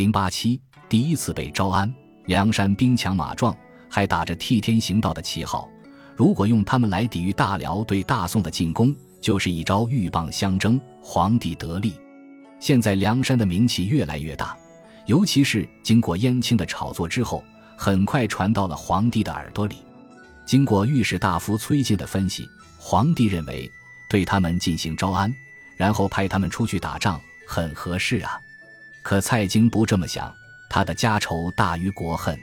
[0.00, 0.58] 零八七
[0.88, 1.94] 第一次被招安，
[2.24, 3.54] 梁山兵强马壮，
[3.86, 5.68] 还打着替天行道的旗号。
[6.16, 11.92] 如果用他们来抵御大辽对大宋的进攻，就是一招鹬蚌相争，皇帝得利。
[12.58, 14.56] 现在梁山的名气越来越大，
[15.04, 17.44] 尤其是经过燕青的炒作之后，
[17.76, 19.84] 很快传到了皇帝的耳朵里。
[20.46, 22.48] 经过御史大夫崔进的分析，
[22.78, 23.70] 皇帝认为
[24.08, 25.30] 对他们进行招安，
[25.76, 28.40] 然后派他们出去打仗，很合适啊。
[29.02, 30.32] 可蔡京不这么想，
[30.68, 32.38] 他的家仇大于国恨。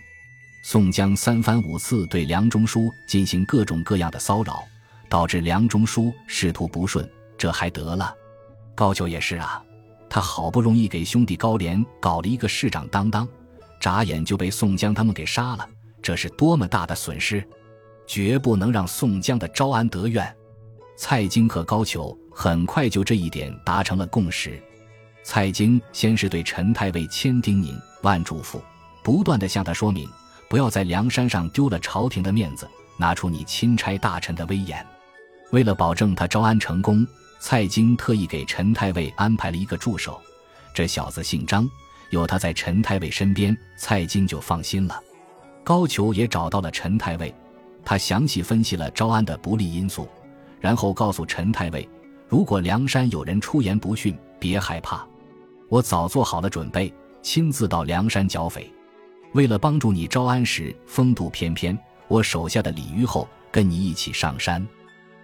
[0.63, 4.63] 宋江三番五次对梁中书进行各种各样的骚扰，
[5.07, 7.09] 导致梁中书仕途不顺。
[7.38, 8.13] 这还得了？
[8.75, 9.63] 高俅也是啊，
[10.09, 13.27] 他好不容易给兄弟高廉搞了一个市长当当，
[13.80, 15.67] 眨眼就被宋江他们给杀了，
[16.02, 17.47] 这是多么大的损失！
[18.08, 20.35] 绝不能让宋江的招安得愿。
[20.97, 24.61] 蔡京和高俅很快就这一点达成了共识。
[25.30, 28.62] 蔡京先是对陈太尉千叮咛万嘱咐，
[29.04, 30.09] 不断的向他说明，
[30.50, 34.84] 不要在梁山上丢了朝廷的面子，拿出你钦差大臣的威严。
[35.52, 37.06] 为了保证他招安成功，
[37.42, 40.17] 蔡京特意给陈太尉安排了一个助手，
[40.73, 41.69] 这小子姓张，
[42.09, 44.97] 有他在陈太尉身边，蔡京就放心了。
[45.62, 47.36] 高俅也找到了陈太尉，
[47.84, 50.08] 他详细分析了招安的不利因素，
[50.62, 51.86] 然后告诉陈太尉，
[52.30, 55.06] 如果梁山有人出言不逊，别害怕。
[55.69, 58.71] 我早做好了准备，亲自到梁山剿匪。
[59.33, 64.65] 为了帮助你招安时风度翩翩，我手下的李虞后跟你一起上山。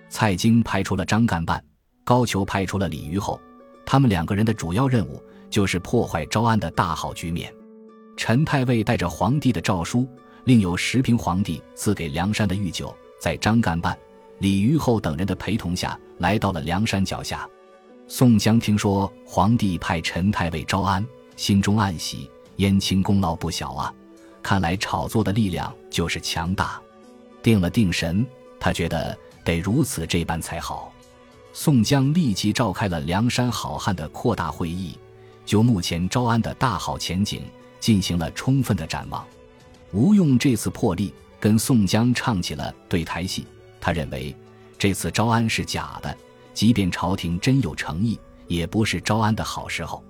[0.09, 1.63] 蔡京派出了张干办，
[2.03, 3.39] 高俅派出了李虞后，
[3.85, 7.51] 他们两个人的主要任务就是破坏招安的大好局面。
[8.17, 10.05] 陈太尉带着皇帝的诏书，
[10.43, 13.97] 另有十瓶皇帝赐给梁山的御酒，在张干办、
[14.39, 17.47] 李虞后等人的陪同下来到了梁山脚下。
[18.07, 23.93] 宋江听说皇帝派陈太尉招安，心中暗喜，燕青功劳不小啊！
[24.41, 26.79] 看来炒作的力量就是强大。
[27.41, 28.25] 定了定神，
[28.59, 30.91] 他觉得得如此这般才好。
[31.53, 34.97] 宋江立即召开了梁山好汉的扩大会议，
[35.45, 37.43] 就目前招安的大好前景
[37.79, 39.25] 进行了充分的展望。
[39.91, 43.47] 吴用这次破例跟宋江唱起了对台戏，
[43.79, 44.35] 他认为
[44.77, 46.15] 这次招安是假的。
[46.53, 50.03] 即便朝廷真有诚意，也不是招安的好时候。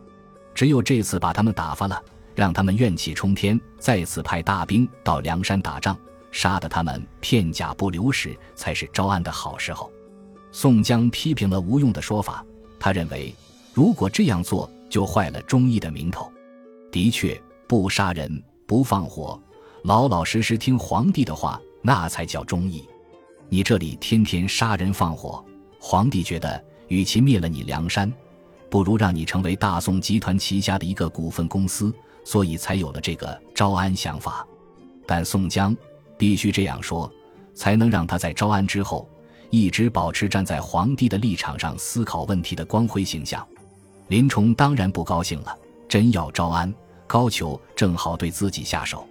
[0.54, 2.02] 只有这次把他们打发了，
[2.36, 5.98] 让他们怨气冲天，再次派大兵到梁山打仗，
[6.32, 9.92] 杀得他们片甲不留时，才是招安的好时候。
[10.52, 12.46] 宋江批评了吴用的说法，
[12.80, 13.34] 他认为
[13.74, 16.32] 如果这样做，就坏了忠义的名头。
[16.92, 19.42] 的确，不杀人，不放火，
[19.84, 22.88] 老老实实听皇帝的话，那才叫忠义。
[23.50, 25.44] 你这里天天杀人放火。
[25.86, 28.10] 皇帝觉得，与其灭了你梁山，
[28.70, 34.48] 不如让你成为大宋集团旗下的一个股份公司，所以才有了这个招安想法。
[35.06, 35.76] 但宋江
[36.18, 37.12] 必须这样说，
[37.54, 39.06] 才能让他在招安之后
[39.50, 43.46] 一直保持站在皇帝的立场上思考问题的光辉形象。
[44.08, 45.54] 林冲当然不高兴了，
[45.90, 46.74] 真要招安，
[47.06, 49.06] 高俅正好对自己下手。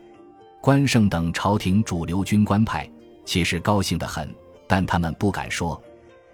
[0.62, 2.90] 关胜等朝廷主流军官派
[3.26, 4.34] 其实高兴得很，
[4.66, 5.78] 但他们不敢说。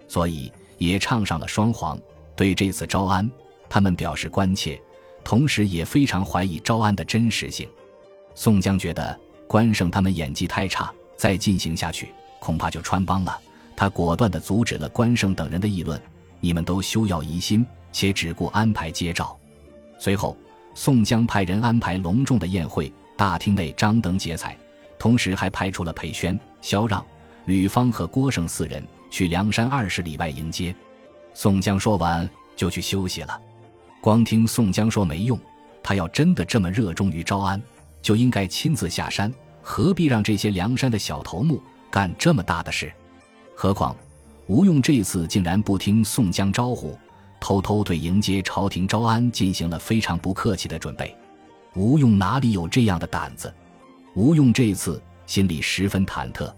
[0.09, 1.97] 所以也唱上了双簧，
[2.35, 3.29] 对这次招安，
[3.69, 4.81] 他们表示关切，
[5.23, 7.69] 同时也非常怀疑招安的真实性。
[8.35, 12.09] 宋江觉得关胜他们演技太差，再进行下去
[12.39, 13.39] 恐怕就穿帮了。
[13.75, 16.01] 他果断地阻止了关胜等人的议论
[16.41, 19.37] ：“你们都休要疑心，且只顾安排接招。”
[19.99, 20.35] 随后，
[20.73, 24.57] 宋江派人安排隆重的宴会，大厅内张灯结彩，
[24.97, 27.05] 同时还派出了裴宣、萧让、
[27.45, 28.83] 吕方和郭盛四人。
[29.09, 30.75] 去梁山二十里外迎接，
[31.33, 33.41] 宋江说完就去休息了。
[34.01, 35.39] 光听宋江说没用，
[35.83, 37.61] 他要真的这么热衷于招安，
[38.01, 41.61] 就应该亲自下山，何必让这些梁山的小头目
[41.91, 42.91] 干这么大的事？
[43.55, 43.95] 何况
[44.47, 46.97] 吴用这次竟然不听宋江招呼，
[47.39, 51.15] 偷偷对迎接朝廷招安进行了非常不客气的准备。
[51.75, 53.53] 吴用哪里有这样的胆子？
[54.15, 56.51] 吴用这次心里十分忐忑，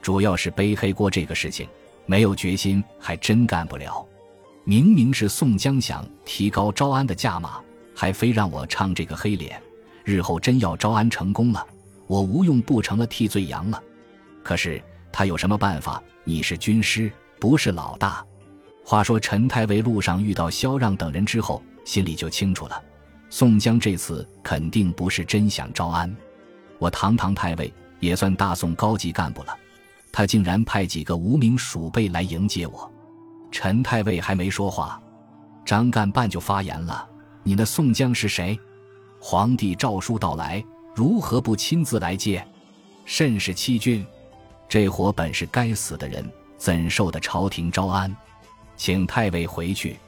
[0.00, 1.68] 主要是背黑锅这个事情。
[2.06, 4.06] 没有决心，还真干不了。
[4.64, 7.60] 明明是宋江想提高招安的价码，
[7.94, 9.60] 还非让我唱这个黑脸。
[10.04, 11.66] 日后真要招安成功了，
[12.06, 13.82] 我吴用不成了替罪羊了。
[14.42, 14.82] 可是
[15.12, 16.02] 他有什么办法？
[16.24, 17.10] 你是军师，
[17.40, 18.24] 不是老大。
[18.84, 22.80] 话说陈太尉路上遇到萧让等人之后，心里就清楚了，
[23.30, 26.14] 宋江这次肯定不是真想招安。
[26.78, 29.56] 我堂堂太尉，也算大宋高级干部了。
[30.16, 32.90] 他竟然派几个无名鼠辈来迎接我，
[33.50, 34.98] 陈太尉还没说话，
[35.62, 37.06] 张干办就发言了
[37.44, 38.58] ：“你那宋江是谁？”
[39.20, 40.64] 皇帝诏书到来，
[40.94, 42.42] 如何不亲自来接？
[43.04, 44.06] 甚是欺君！
[44.66, 46.26] 这伙本是该死的人，
[46.56, 48.16] 怎受得朝廷招安？
[48.74, 49.98] 请太尉回去。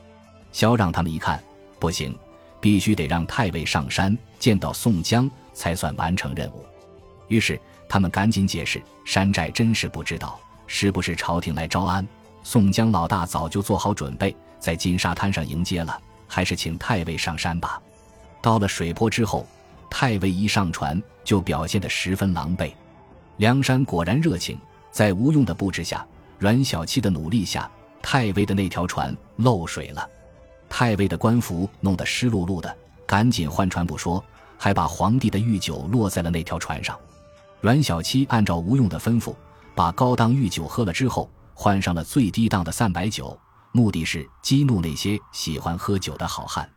[0.52, 1.38] 萧让他们一看，
[1.78, 2.18] 不行，
[2.62, 6.64] 必须得让太尉上山见到宋江，才算完成任务。
[7.26, 12.06] 于是他们赶紧解释：山寨真是不知道是不是朝廷来招安。
[12.42, 15.98] 宋江老大早就做好准备，在金沙滩上迎接了。
[16.30, 17.80] 还是请太尉上山吧。
[18.42, 19.46] 到了水泊之后，
[19.88, 22.70] 太尉一上船就表现得十分狼狈。
[23.38, 24.58] 梁山果然热情，
[24.92, 26.06] 在吴用的布置下，
[26.38, 27.70] 阮小七的努力下，
[28.02, 30.06] 太尉的那条船漏水了。
[30.68, 32.76] 太尉的官服弄得湿漉漉的，
[33.06, 34.22] 赶紧换船不说，
[34.58, 36.94] 还把皇帝的御酒落在了那条船上。
[37.60, 39.34] 阮小七按照吴用的吩咐，
[39.74, 43.38] 把高档御酒喝了之后，换上了最低档的散白酒，
[43.72, 46.68] 目的是激怒那些喜欢喝酒的好汉。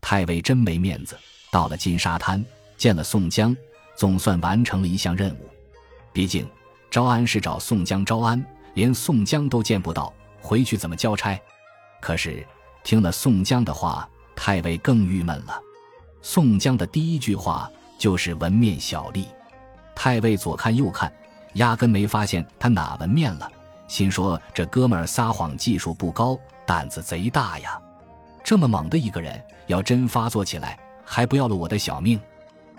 [0.00, 1.16] 太尉真没面子，
[1.50, 2.44] 到了金沙滩
[2.76, 3.56] 见了宋江，
[3.96, 5.48] 总算完成了一项任务。
[6.12, 6.48] 毕竟
[6.90, 8.44] 招安是找宋江招安，
[8.74, 11.40] 连宋江都见不到，回去怎么交差？
[12.00, 12.46] 可是。
[12.84, 15.60] 听了宋江的话，太尉更郁闷了。
[16.22, 17.68] 宋江的第一句话
[17.98, 19.24] 就是“文面小吏”，
[19.96, 21.12] 太尉左看右看，
[21.54, 23.50] 压根没发现他哪纹面了，
[23.88, 27.80] 心说这哥们儿撒谎技术不高，胆子贼大呀！
[28.44, 32.20] 这么猛的一个人，要真发作起来，还不要了我的小命？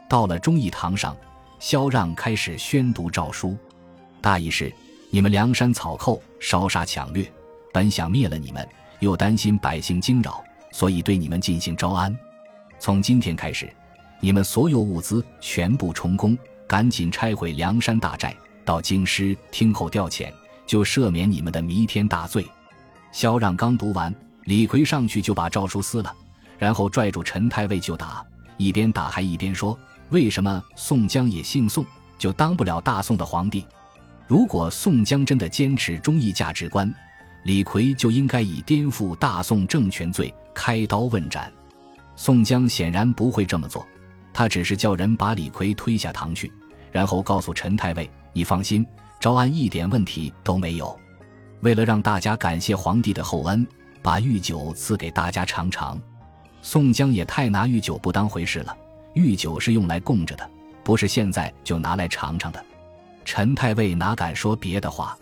[0.07, 1.17] 到了忠义堂上，
[1.59, 3.57] 萧让开始宣读诏书，
[4.21, 4.71] 大意是：
[5.09, 7.29] 你们梁山草寇烧杀抢掠，
[7.73, 8.65] 本想灭了你们。
[8.99, 12.17] 又担心百姓惊扰，所以对你们进行招安。
[12.79, 13.71] 从今天开始，
[14.19, 16.35] 你们所有物资全部充公，
[16.67, 18.35] 赶紧拆毁梁山大寨，
[18.65, 20.31] 到京师听候调遣，
[20.65, 22.45] 就赦免你们的弥天大罪。
[23.11, 26.13] 萧让刚读完，李逵上去就把诏书撕了，
[26.57, 28.23] 然后拽住陈太尉就打，
[28.57, 29.77] 一边打还一边说
[30.11, 31.85] ：“为什么宋江也姓宋，
[32.17, 33.65] 就当不了大宋的皇帝？
[34.27, 36.93] 如果宋江真的坚持忠义价值观。”
[37.43, 41.49] 李逵就应该以颠覆大宋政权罪开刀问斩，
[42.17, 43.87] 宋江显然不会这么做，
[44.33, 46.51] 他只是叫人把李逵推下堂去，
[46.91, 48.85] 然后告诉陈太尉：“你放心，
[49.19, 50.97] 招安一点问题都没有。”
[51.61, 53.65] 为了让大家感谢皇帝的厚恩，
[54.01, 55.99] 把御酒赐给大家尝尝。
[56.61, 58.75] 宋江也太拿御酒不当回事了，
[59.13, 60.49] 御酒是用来供着的，
[60.83, 62.63] 不是现在就拿来尝尝的。
[63.25, 65.17] 陈太尉哪敢说别的话，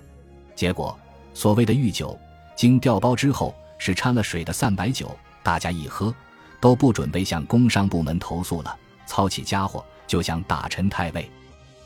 [0.55, 0.97] 结果。
[1.33, 2.17] 所谓的御酒，
[2.55, 5.13] 经调包之后是掺了水的散白酒，
[5.43, 6.15] 大家一喝，
[6.61, 8.73] 都不准备向工商部门投诉了，
[9.05, 11.29] 操起家伙就想打陈太尉。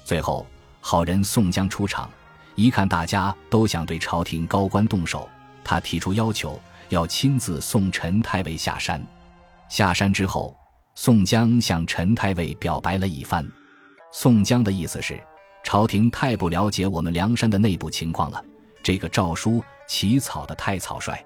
[0.09, 0.43] 最后，
[0.81, 2.09] 好人宋江出场，
[2.55, 5.29] 一看大家都想对朝廷高官动手，
[5.63, 6.59] 他提出要求，
[6.89, 8.99] 要亲自送陈太尉下山。
[9.69, 10.57] 下山之后，
[10.95, 13.47] 宋江向陈太尉表白了一番。
[14.11, 15.21] 宋江的意思是，
[15.63, 18.43] 朝廷太不了解我们梁山的内部情况了。
[18.81, 21.23] 这个诏书起草的太草率，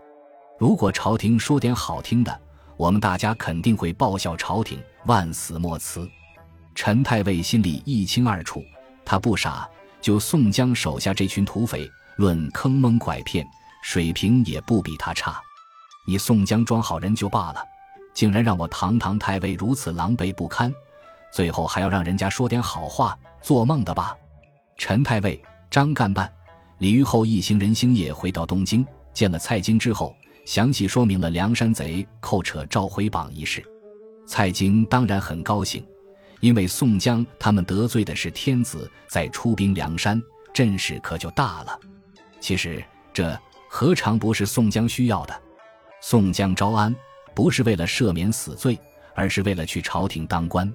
[0.59, 2.41] 如果朝廷说点好听的，
[2.75, 6.06] 我们大家肯定会报效朝廷，万死莫辞。
[6.75, 8.62] 陈太尉心里一清二楚，
[9.05, 9.69] 他不傻，
[10.01, 13.45] 就宋江手下这群土匪，论坑蒙拐骗，
[13.83, 15.41] 水平也不比他差。
[16.07, 17.63] 你宋江装好人就罢了，
[18.13, 20.73] 竟然让我堂堂太尉如此狼狈不堪，
[21.31, 24.15] 最后还要让人家说点好话，做梦的吧？
[24.77, 26.31] 陈太尉、张干办。
[26.79, 30.13] 李虞后一行人星夜回到东京，见了蔡京之后，
[30.45, 33.63] 详细说明了梁山贼扣扯赵辉榜一事。
[34.27, 35.86] 蔡京当然很高兴，
[36.43, 40.21] 因为宋江他们得罪的是天子，在出兵梁山，
[40.53, 41.79] 阵势可就大了。
[42.41, 42.83] 其实
[43.13, 45.41] 这何尝不是宋江需要的？
[46.01, 46.93] 宋江招安
[47.33, 48.77] 不是为了赦免死罪，
[49.15, 50.69] 而是为了去朝廷当官。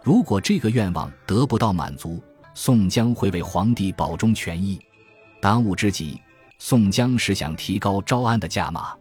[0.00, 2.22] 如果这个愿望得不到满足，
[2.54, 4.80] 宋江会为皇帝保中权益。
[5.42, 6.20] 当务之急，
[6.60, 8.96] 宋江是想提高招安的价码。